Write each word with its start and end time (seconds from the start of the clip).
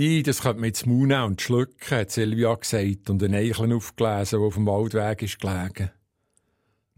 I, 0.00 0.22
das 0.22 0.40
könnte 0.40 0.60
man 0.60 0.68
jetzt 0.68 0.86
Maul 0.86 1.12
und 1.12 1.42
schlucken, 1.42 1.90
hat 1.90 2.10
Silvia 2.10 2.54
gesagt 2.54 3.10
und 3.10 3.22
ein 3.22 3.34
Eicheln 3.34 3.74
aufgelesen, 3.74 4.38
der 4.38 4.46
auf 4.46 4.54
dem 4.54 4.64
Waldweg 4.64 5.20
ist 5.20 5.38
gelegen. 5.38 5.90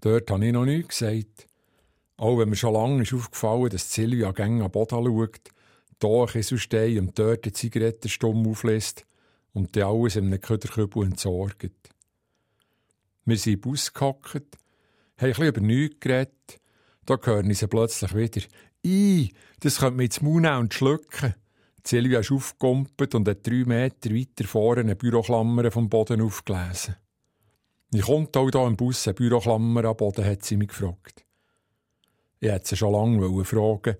Dort 0.00 0.30
habe 0.30 0.46
ich 0.46 0.52
noch 0.52 0.64
nichts 0.64 1.00
gesagt. 1.00 1.48
Auch 2.16 2.38
wenn 2.38 2.50
mir 2.50 2.54
schon 2.54 2.74
lange 2.74 3.02
ist 3.02 3.12
aufgefallen, 3.12 3.70
dass 3.70 3.92
Silvia 3.92 4.30
gäng 4.30 4.62
am 4.62 4.70
Boden 4.70 5.04
schaut, 5.04 5.50
hier 6.00 6.20
ein 6.20 6.26
Kieselstein 6.28 6.98
und 7.00 7.18
dort 7.18 7.44
die 7.44 7.52
Zigarettenstumm 7.52 8.46
auflässt 8.46 9.04
und 9.52 9.74
dann 9.74 9.82
alles 9.82 10.14
in 10.14 10.26
einem 10.26 10.40
Köderkübel 10.40 11.04
entsorgt. 11.04 11.72
Wir 13.24 13.36
sind 13.36 13.54
im 13.54 13.60
Bus 13.62 13.92
gehockt, 13.92 14.46
haben 15.16 15.32
ein 15.32 15.48
über 15.48 15.60
nichts 15.60 15.98
geredet. 15.98 16.60
Da 17.04 17.18
hören 17.20 17.52
sie 17.52 17.66
plötzlich 17.66 18.14
wieder. 18.14 18.46
I, 18.86 19.32
das 19.58 19.80
könnte 19.80 19.96
man 19.96 20.04
jetzt 20.04 20.22
Maul 20.22 20.46
und 20.46 20.72
schlucken. 20.72 21.34
Silvia 21.84 22.20
ist 22.20 22.30
aufgekumpelt 22.30 23.14
und 23.14 23.28
hat 23.28 23.46
drei 23.46 23.64
Meter 23.64 24.10
weiter 24.10 24.44
vorne 24.44 24.82
eine 24.82 24.96
Büroklammer 24.96 25.70
vom 25.70 25.88
Boden 25.88 26.20
aufgelesen. 26.20 26.96
Wie 27.90 28.00
kommt 28.00 28.36
auch 28.36 28.50
hier 28.50 28.66
im 28.66 28.76
Bus 28.76 29.06
eine 29.06 29.14
Büroklammer 29.14 29.84
am 29.84 29.96
Boden, 29.96 30.24
hat 30.24 30.44
sie 30.44 30.56
mich 30.56 30.68
gefragt. 30.68 31.24
Ich 32.40 32.50
hätte 32.50 32.68
sie 32.68 32.76
schon 32.76 32.92
lange 32.92 33.44
fragen 33.44 33.96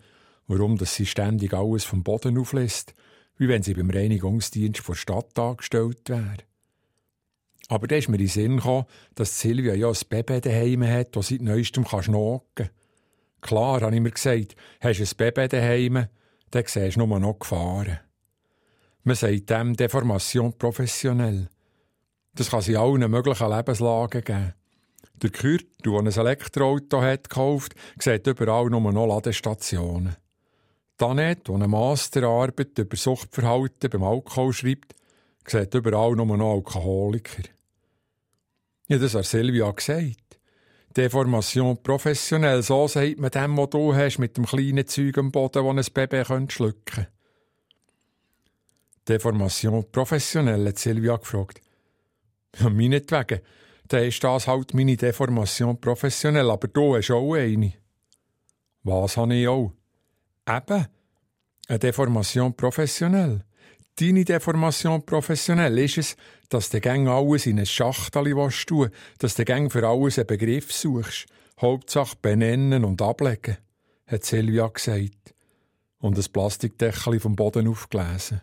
warum 0.48 0.76
sie 0.78 1.06
ständig 1.06 1.54
alles 1.54 1.84
vom 1.84 2.02
Boden 2.02 2.38
auflässt, 2.38 2.94
wie 3.38 3.48
wenn 3.48 3.62
sie 3.62 3.74
beim 3.74 3.90
Reinigungsdienst 3.90 4.80
vor 4.80 4.94
Stadt 4.94 5.38
angestellt 5.38 6.08
wäre. 6.08 6.38
Aber 7.68 7.86
da 7.86 7.96
ist 7.96 8.08
mir 8.08 8.16
in 8.16 8.22
den 8.22 8.28
Sinn 8.28 8.56
gekommen, 8.56 8.84
dass 9.14 9.40
Silvia 9.40 9.74
ja 9.74 9.88
ein 9.88 9.96
Baby 10.08 10.40
daheim 10.40 10.84
hat, 10.86 11.16
das 11.16 11.28
seit 11.28 11.40
neuestem 11.40 11.86
schnocken 11.86 12.42
kann. 12.54 12.70
Klar, 13.40 13.80
habe 13.80 13.94
ich 13.94 14.00
mir 14.02 14.10
gesagt, 14.10 14.56
hast 14.80 14.98
du 14.98 15.04
ein 15.04 15.16
Baby 15.16 15.48
daheim, 15.48 16.06
dann 16.52 16.64
siehst 16.66 16.96
du 16.96 17.06
nur 17.06 17.18
noch 17.18 17.38
Gefahren. 17.38 18.00
Man 19.04 19.16
sagt 19.16 19.50
dem 19.50 19.74
Deformation 19.74 20.56
professionell. 20.56 21.48
Das 22.34 22.50
kann 22.50 22.62
sie 22.62 22.76
allen 22.76 23.10
möglichen 23.10 23.50
Lebenslagen 23.50 24.22
geben. 24.22 24.54
Der 25.22 25.30
Kürt, 25.30 25.66
der 25.84 25.92
ein 25.94 26.06
Elektroauto 26.06 27.00
hat 27.00 27.28
gekauft, 27.28 27.74
sieht 27.98 28.26
überall 28.26 28.66
nur 28.66 28.92
noch 28.92 29.06
Ladestationen. 29.06 30.16
Danette, 30.96 31.42
die 31.48 31.52
eine 31.52 31.68
Masterarbeit 31.68 32.78
über 32.78 32.96
Suchtverhalten 32.96 33.90
beim 33.90 34.02
Alkohol 34.04 34.52
schreibt, 34.52 34.94
sieht 35.46 35.74
überall 35.74 36.12
nur 36.12 36.36
noch 36.36 36.54
Alkoholiker. 36.54 37.42
Ja, 38.88 38.98
das 38.98 39.14
hat 39.14 39.24
Silvia 39.24 39.70
gesagt. 39.70 40.38
Deformation 40.96 41.82
professionell, 41.82 42.62
so 42.62 42.86
sagt 42.86 43.18
man 43.18 43.30
dem, 43.30 43.56
was 43.56 43.70
du 43.70 43.94
hast, 43.94 44.18
mit 44.18 44.36
dem 44.36 44.44
kleinen 44.44 44.86
Zeug 44.86 45.16
am 45.18 45.32
Boden, 45.32 45.76
das 45.76 45.88
ein 45.88 45.94
Baby 45.94 46.24
schlucken 46.50 46.84
könnte. 46.84 47.08
Deformation 49.08 49.90
professionell, 49.90 50.66
hat 50.66 50.78
Silvia 50.78 51.16
gefragt. 51.16 51.60
Ja, 52.58 52.68
meinetwegen. 52.68 53.40
Dann 53.88 54.04
ist 54.04 54.22
das 54.22 54.46
halt 54.46 54.74
meine 54.74 54.96
Deformation 54.96 55.80
professionell, 55.80 56.50
aber 56.50 56.68
du 56.68 56.96
hast 56.96 57.10
auch 57.10 57.34
eine. 57.34 57.72
Was 58.84 59.16
habe 59.16 59.34
ich 59.34 59.48
auch? 59.48 59.72
Eben, 60.48 60.86
eine 61.68 61.78
Deformation 61.78 62.54
professionell. 62.54 63.44
Deine 63.96 64.24
Deformation 64.24 65.04
professionell 65.04 65.78
ist 65.78 65.98
es, 65.98 66.16
dass 66.48 66.70
du 66.70 66.80
gäng 66.80 67.08
alles 67.08 67.46
in 67.46 67.58
ein 67.58 67.66
Schachtel 67.66 68.34
tun 68.66 68.90
dass 69.18 69.34
du 69.34 69.44
gäng 69.44 69.68
für 69.68 69.86
alles 69.86 70.18
einen 70.18 70.26
Begriff 70.26 70.72
suchst. 70.72 71.26
Hauptsache 71.60 72.16
benennen 72.20 72.84
und 72.84 73.02
ablegen, 73.02 73.58
hat 74.06 74.24
Silvia 74.24 74.66
gesagt 74.68 75.34
und 75.98 76.18
das 76.18 76.28
Plastikdeckel 76.28 77.20
vom 77.20 77.36
Boden 77.36 77.68
aufgelesen. 77.68 78.40